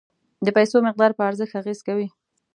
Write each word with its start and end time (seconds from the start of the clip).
د 0.45 0.47
پیسو 0.57 0.77
مقدار 0.87 1.11
په 1.15 1.21
ارزښت 1.29 1.53
اغیز 1.61 1.79
کوي. 1.87 2.07